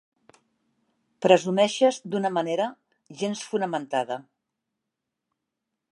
[1.25, 2.67] Presumeixes d'una manera
[3.21, 4.21] gens fonamentada.